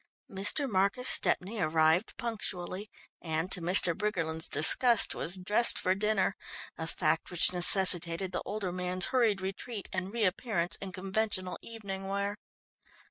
Mr. 0.31 0.67
Marcus 0.67 1.07
Stepney 1.07 1.59
arrived 1.59 2.17
punctually, 2.17 2.89
and, 3.21 3.51
to 3.51 3.61
Mr. 3.61 3.93
Briggerland's 3.95 4.47
disgust, 4.47 5.13
was 5.13 5.37
dressed 5.37 5.77
for 5.77 5.93
dinner, 5.93 6.35
a 6.75 6.87
fact 6.87 7.29
which 7.29 7.53
necessitated 7.53 8.31
the 8.31 8.41
older 8.43 8.71
man's 8.71 9.05
hurried 9.13 9.41
retreat 9.41 9.87
and 9.93 10.11
reappearance 10.11 10.75
in 10.77 10.91
conventional 10.91 11.59
evening 11.61 12.07
wear. 12.07 12.35